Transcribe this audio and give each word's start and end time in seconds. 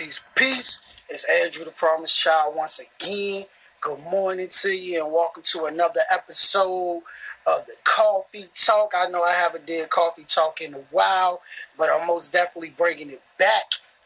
peace, 0.00 0.24
peace. 0.34 0.94
It's 1.10 1.26
Andrew 1.44 1.66
the 1.66 1.72
Promise 1.72 2.16
Child 2.16 2.56
once 2.56 2.80
again. 2.80 3.44
Good 3.82 3.98
morning 4.10 4.48
to 4.48 4.70
you 4.70 5.04
and 5.04 5.12
welcome 5.12 5.42
to 5.42 5.66
another 5.66 6.00
episode 6.10 7.02
of 7.46 7.66
the 7.66 7.74
Coffee 7.84 8.46
Talk. 8.54 8.94
I 8.96 9.08
know 9.08 9.22
I 9.22 9.32
haven't 9.32 9.66
did 9.66 9.90
Coffee 9.90 10.24
Talk 10.24 10.62
in 10.62 10.72
a 10.72 10.78
while, 10.90 11.42
but 11.76 11.90
I'm 11.90 12.06
most 12.06 12.32
definitely 12.32 12.72
bringing 12.78 13.10
it 13.10 13.20
back. 13.38 13.64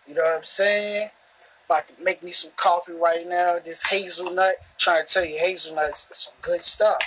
You 0.08 0.16
know 0.16 0.22
what 0.22 0.36
I'm 0.36 0.42
saying? 0.42 1.10
About 1.66 1.86
to 1.86 2.02
make 2.02 2.24
me 2.24 2.32
some 2.32 2.50
coffee 2.56 2.94
right 2.94 3.24
now. 3.28 3.58
This 3.64 3.84
hazelnut, 3.84 4.54
trying 4.78 5.06
to 5.06 5.14
tell 5.14 5.24
you, 5.24 5.38
hazelnuts 5.38 6.10
some 6.12 6.34
good 6.42 6.60
stuff. 6.60 6.98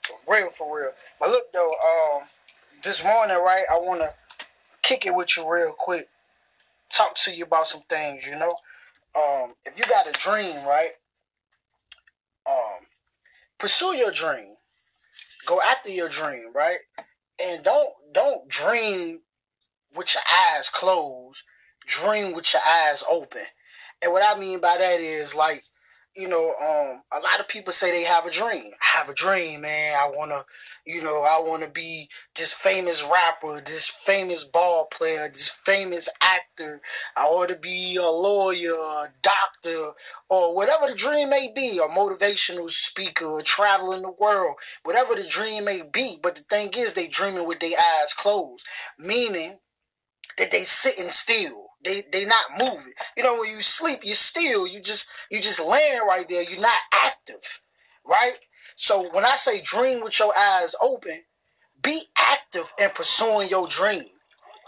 For 0.00 0.16
real, 0.32 0.48
for 0.48 0.74
real. 0.74 0.92
But 1.20 1.28
look 1.28 1.52
though, 1.52 1.72
um, 2.16 2.22
this 2.82 3.04
morning, 3.04 3.36
right, 3.36 3.64
I 3.70 3.78
wanna 3.78 4.08
kick 4.80 5.04
it 5.04 5.14
with 5.14 5.36
you 5.36 5.46
real 5.46 5.72
quick 5.72 6.08
talk 6.90 7.14
to 7.16 7.32
you 7.32 7.44
about 7.44 7.66
some 7.66 7.82
things, 7.82 8.26
you 8.26 8.36
know. 8.38 8.52
Um, 9.16 9.54
if 9.64 9.78
you 9.78 9.84
got 9.84 10.08
a 10.08 10.12
dream, 10.12 10.66
right? 10.66 10.90
Um, 12.48 12.86
pursue 13.58 13.96
your 13.96 14.10
dream. 14.10 14.54
Go 15.46 15.60
after 15.60 15.90
your 15.90 16.08
dream, 16.08 16.52
right? 16.54 16.78
And 17.42 17.62
don't 17.62 17.90
don't 18.12 18.48
dream 18.48 19.20
with 19.94 20.14
your 20.14 20.22
eyes 20.56 20.68
closed. 20.68 21.42
Dream 21.86 22.34
with 22.34 22.52
your 22.52 22.62
eyes 22.66 23.04
open. 23.08 23.42
And 24.02 24.12
what 24.12 24.22
I 24.24 24.38
mean 24.38 24.60
by 24.60 24.76
that 24.78 25.00
is 25.00 25.34
like 25.34 25.62
you 26.16 26.28
know, 26.28 26.50
um, 26.60 27.02
a 27.12 27.20
lot 27.22 27.40
of 27.40 27.48
people 27.48 27.72
say 27.72 27.90
they 27.90 28.04
have 28.04 28.26
a 28.26 28.30
dream. 28.30 28.70
I 28.80 28.98
have 28.98 29.08
a 29.08 29.14
dream, 29.14 29.62
man. 29.62 29.96
I 29.98 30.10
wanna, 30.14 30.42
you 30.86 31.02
know, 31.02 31.22
I 31.22 31.40
wanna 31.44 31.68
be 31.68 32.08
this 32.36 32.54
famous 32.54 33.04
rapper, 33.10 33.60
this 33.60 33.88
famous 33.88 34.44
ball 34.44 34.86
player, 34.92 35.28
this 35.28 35.48
famous 35.48 36.08
actor. 36.22 36.80
I 37.16 37.28
want 37.30 37.50
to 37.50 37.56
be 37.56 37.96
a 37.96 38.02
lawyer, 38.08 38.74
a 38.74 39.08
doctor, 39.22 39.92
or 40.30 40.54
whatever 40.54 40.86
the 40.86 40.94
dream 40.94 41.30
may 41.30 41.52
be, 41.54 41.78
a 41.78 41.88
motivational 41.88 42.70
speaker, 42.70 43.40
traveling 43.44 44.02
the 44.02 44.12
world, 44.12 44.56
whatever 44.84 45.14
the 45.14 45.26
dream 45.26 45.64
may 45.64 45.82
be. 45.92 46.18
But 46.22 46.36
the 46.36 46.42
thing 46.42 46.70
is, 46.76 46.94
they 46.94 47.08
dreaming 47.08 47.46
with 47.46 47.60
their 47.60 47.76
eyes 47.78 48.12
closed, 48.12 48.66
meaning 48.98 49.58
that 50.38 50.50
they 50.50 50.64
sitting 50.64 51.10
still 51.10 51.63
they 51.84 52.02
they 52.12 52.24
not 52.24 52.44
moving. 52.58 52.92
You 53.16 53.22
know, 53.22 53.38
when 53.38 53.50
you 53.50 53.62
sleep, 53.62 54.00
you 54.02 54.14
still. 54.14 54.66
You 54.66 54.80
just 54.80 55.08
you 55.30 55.40
just 55.40 55.60
laying 55.66 56.00
right 56.06 56.26
there. 56.28 56.42
You're 56.42 56.60
not 56.60 56.78
active, 56.92 57.60
right? 58.06 58.34
So 58.76 59.08
when 59.12 59.24
I 59.24 59.36
say 59.36 59.60
dream 59.62 60.02
with 60.02 60.18
your 60.18 60.32
eyes 60.36 60.74
open, 60.82 61.22
be 61.82 62.00
active 62.16 62.72
in 62.80 62.90
pursuing 62.90 63.48
your 63.48 63.68
dream. 63.68 64.04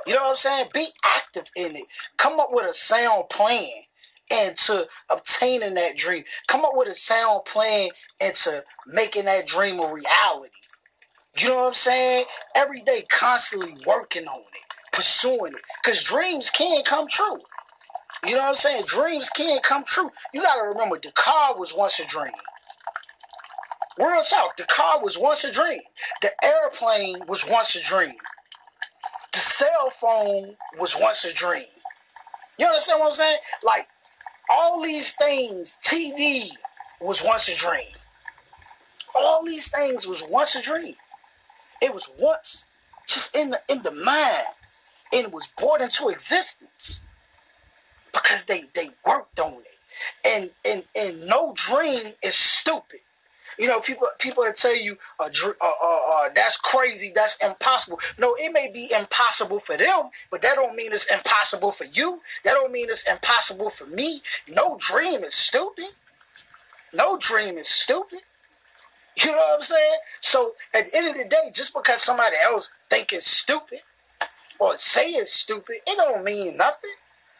You 0.06 0.14
know 0.14 0.22
what 0.22 0.30
I'm 0.30 0.36
saying? 0.36 0.66
Be 0.72 0.86
active 1.04 1.48
in 1.56 1.74
it. 1.76 1.84
Come 2.16 2.38
up 2.38 2.50
with 2.52 2.66
a 2.66 2.72
sound 2.72 3.28
plan 3.28 3.68
into 4.30 4.86
obtaining 5.10 5.74
that 5.74 5.96
dream. 5.96 6.24
Come 6.46 6.64
up 6.64 6.72
with 6.74 6.88
a 6.88 6.94
sound 6.94 7.44
plan 7.46 7.88
into 8.20 8.62
making 8.86 9.24
that 9.24 9.46
dream 9.46 9.80
a 9.80 9.92
reality. 9.92 10.50
You 11.38 11.48
know 11.48 11.56
what 11.56 11.68
I'm 11.68 11.74
saying? 11.74 12.24
Every 12.54 12.82
day, 12.82 13.00
constantly 13.10 13.74
working 13.86 14.26
on 14.26 14.40
it 14.40 14.65
pursuing 14.96 15.52
it. 15.52 15.60
Because 15.84 16.02
dreams 16.02 16.48
can 16.50 16.82
come 16.82 17.06
true. 17.06 17.38
You 18.26 18.32
know 18.32 18.38
what 18.38 18.48
I'm 18.48 18.54
saying? 18.54 18.84
Dreams 18.86 19.28
can 19.28 19.60
come 19.60 19.84
true. 19.84 20.10
You 20.32 20.40
got 20.40 20.54
to 20.56 20.68
remember, 20.68 20.98
the 20.98 21.12
car 21.12 21.56
was 21.56 21.74
once 21.76 22.00
a 22.00 22.06
dream. 22.06 22.32
Real 23.98 24.22
talk, 24.22 24.56
the 24.56 24.64
car 24.64 25.02
was 25.02 25.18
once 25.18 25.44
a 25.44 25.52
dream. 25.52 25.80
The 26.22 26.30
airplane 26.42 27.26
was 27.28 27.46
once 27.48 27.76
a 27.76 27.82
dream. 27.82 28.14
The 29.32 29.38
cell 29.38 29.90
phone 29.90 30.56
was 30.80 30.96
once 30.98 31.24
a 31.26 31.34
dream. 31.34 31.64
You 32.58 32.66
understand 32.66 33.00
what 33.00 33.06
I'm 33.08 33.12
saying? 33.12 33.38
Like, 33.62 33.86
all 34.50 34.82
these 34.82 35.14
things, 35.14 35.78
TV 35.84 36.48
was 37.00 37.22
once 37.22 37.48
a 37.48 37.56
dream. 37.56 37.84
All 39.14 39.44
these 39.44 39.70
things 39.70 40.06
was 40.06 40.24
once 40.30 40.56
a 40.56 40.62
dream. 40.62 40.94
It 41.82 41.92
was 41.92 42.08
once 42.18 42.70
just 43.06 43.36
in 43.36 43.50
the 43.50 43.58
in 43.68 43.82
the 43.82 43.92
mind 43.92 44.46
and 45.16 45.32
was 45.32 45.46
brought 45.46 45.80
into 45.80 46.08
existence 46.08 47.06
because 48.12 48.44
they 48.44 48.62
they 48.74 48.90
worked 49.06 49.40
on 49.40 49.54
it. 49.54 49.78
And 50.24 50.50
and 50.64 50.84
and 50.94 51.26
no 51.26 51.52
dream 51.54 52.12
is 52.22 52.34
stupid. 52.34 53.00
You 53.58 53.66
know, 53.68 53.80
people 53.80 54.06
people 54.18 54.44
that 54.44 54.56
tell 54.56 54.76
you, 54.76 54.98
uh, 55.18 55.28
uh, 55.28 55.70
uh, 56.10 56.28
that's 56.34 56.58
crazy, 56.58 57.12
that's 57.14 57.42
impossible. 57.42 57.98
No, 58.18 58.34
it 58.38 58.52
may 58.52 58.70
be 58.72 58.90
impossible 58.94 59.60
for 59.60 59.76
them, 59.76 60.10
but 60.30 60.42
that 60.42 60.56
don't 60.56 60.76
mean 60.76 60.92
it's 60.92 61.10
impossible 61.10 61.72
for 61.72 61.84
you. 61.84 62.20
That 62.44 62.52
don't 62.52 62.72
mean 62.72 62.86
it's 62.90 63.08
impossible 63.08 63.70
for 63.70 63.86
me. 63.86 64.20
No 64.48 64.76
dream 64.78 65.24
is 65.24 65.34
stupid. 65.34 65.86
No 66.92 67.16
dream 67.18 67.56
is 67.56 67.68
stupid. 67.68 68.20
You 69.16 69.30
know 69.32 69.38
what 69.38 69.54
I'm 69.56 69.62
saying? 69.62 69.98
So 70.20 70.52
at 70.74 70.90
the 70.90 70.98
end 70.98 71.08
of 71.08 71.14
the 71.16 71.24
day, 71.24 71.50
just 71.54 71.72
because 71.74 72.02
somebody 72.02 72.36
else 72.44 72.74
think 72.90 73.14
it's 73.14 73.26
stupid, 73.26 73.80
or 74.58 74.76
say 74.76 75.06
it's 75.06 75.32
stupid, 75.32 75.76
it 75.86 75.96
don't 75.96 76.24
mean 76.24 76.56
nothing. 76.56 76.90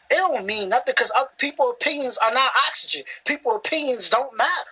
It 0.09 0.15
don't 0.15 0.45
mean 0.45 0.69
nothing 0.69 0.93
because 0.95 1.11
people 1.37 1.71
opinions 1.71 2.17
are 2.17 2.33
not 2.33 2.51
oxygen. 2.67 3.03
People 3.25 3.55
opinions 3.55 4.09
don't 4.09 4.35
matter. 4.37 4.71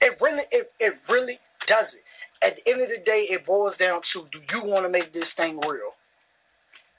It 0.00 0.20
really, 0.20 0.44
it, 0.52 0.72
it 0.78 0.94
really 1.10 1.38
doesn't. 1.66 2.02
At 2.42 2.56
the 2.56 2.70
end 2.70 2.82
of 2.82 2.88
the 2.88 3.02
day, 3.04 3.26
it 3.30 3.44
boils 3.44 3.76
down 3.76 4.02
to: 4.02 4.22
Do 4.30 4.38
you 4.52 4.70
want 4.70 4.84
to 4.84 4.88
make 4.88 5.12
this 5.12 5.32
thing 5.34 5.58
real? 5.66 5.94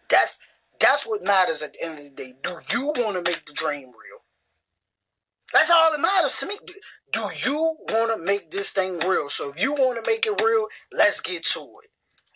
That's 0.10 0.40
that's 0.80 1.06
what 1.06 1.24
matters 1.24 1.62
at 1.62 1.74
the 1.74 1.84
end 1.84 1.98
of 1.98 2.04
the 2.04 2.16
day. 2.16 2.34
Do 2.44 2.52
you 2.74 2.88
want 2.98 3.16
to 3.16 3.32
make 3.32 3.46
the 3.46 3.54
dream 3.54 3.88
real? 3.88 4.22
That's 5.54 5.72
all 5.72 5.92
that 5.92 6.00
matters 6.00 6.38
to 6.40 6.46
me. 6.46 6.56
Do, 6.66 6.74
do 7.12 7.22
you 7.50 7.76
want 7.90 8.18
to 8.18 8.26
make 8.26 8.52
this 8.52 8.72
thing 8.72 9.00
real? 9.00 9.30
So 9.30 9.50
if 9.50 9.62
you 9.62 9.74
want 9.74 10.04
to 10.04 10.10
make 10.10 10.26
it 10.26 10.42
real, 10.42 10.68
let's 10.92 11.22
get 11.22 11.44
to 11.46 11.60
it. 11.60 11.90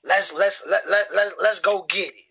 Let's 0.03 0.33
let's 0.33 0.65
let, 0.69 0.81
let, 0.89 1.05
let's 1.15 1.35
let's 1.41 1.59
go 1.59 1.85
get 1.87 2.09
it. 2.09 2.22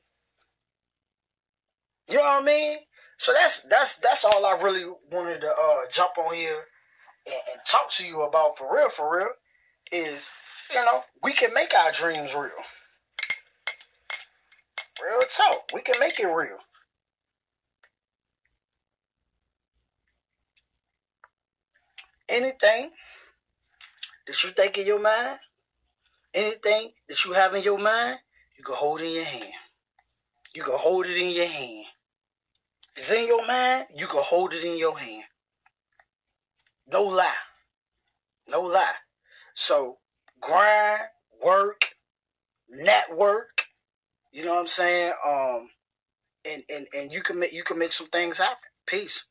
You 2.12 2.18
know 2.18 2.24
what 2.24 2.42
I 2.42 2.44
mean? 2.44 2.76
So 3.16 3.32
that's 3.32 3.62
that's 3.68 4.00
that's 4.00 4.26
all 4.26 4.44
I 4.44 4.60
really 4.62 4.84
wanted 5.10 5.40
to 5.40 5.48
uh, 5.48 5.78
jump 5.90 6.18
on 6.18 6.34
here 6.34 6.60
and, 7.24 7.34
and 7.52 7.60
talk 7.66 7.88
to 7.92 8.06
you 8.06 8.20
about 8.20 8.58
for 8.58 8.70
real, 8.70 8.90
for 8.90 9.16
real. 9.16 9.30
Is 9.92 10.30
you 10.70 10.84
know 10.84 11.00
we 11.22 11.32
can 11.32 11.54
make 11.54 11.72
our 11.74 11.90
dreams 11.90 12.34
real. 12.34 12.50
Real 15.02 15.20
talk. 15.20 15.70
We 15.72 15.80
can 15.80 15.94
make 16.00 16.20
it 16.20 16.26
real. 16.26 16.58
Anything 22.28 22.90
that 24.26 24.44
you 24.44 24.50
think 24.50 24.76
in 24.76 24.86
your 24.86 25.00
mind, 25.00 25.38
anything 26.34 26.90
that 27.08 27.24
you 27.24 27.32
have 27.32 27.54
in 27.54 27.62
your 27.62 27.78
mind, 27.78 28.18
you 28.58 28.64
can 28.64 28.74
hold 28.74 29.00
in 29.00 29.14
your 29.14 29.24
hand. 29.24 29.52
You 30.54 30.62
can 30.62 30.76
hold 30.76 31.06
it 31.06 31.16
in 31.16 31.34
your 31.34 31.46
hand. 31.46 31.81
It's 32.96 33.10
in 33.10 33.26
your 33.26 33.46
mind, 33.46 33.86
you 33.96 34.06
can 34.06 34.22
hold 34.22 34.52
it 34.52 34.64
in 34.64 34.78
your 34.78 34.98
hand. 34.98 35.24
No 36.86 37.04
lie. 37.04 37.32
No 38.48 38.62
lie. 38.62 38.92
So 39.54 39.98
grind, 40.40 41.00
work, 41.42 41.94
network, 42.68 43.64
you 44.32 44.44
know 44.44 44.54
what 44.54 44.60
I'm 44.60 44.66
saying? 44.66 45.12
Um 45.26 45.70
and 46.44 46.62
and, 46.74 46.86
and 46.94 47.12
you 47.12 47.22
can 47.22 47.38
make 47.38 47.52
you 47.52 47.64
can 47.64 47.78
make 47.78 47.92
some 47.92 48.08
things 48.08 48.38
happen. 48.38 48.58
Peace. 48.86 49.30